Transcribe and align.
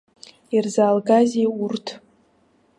Ирзаалгазеи 0.55 1.47
урҭ? 1.63 1.85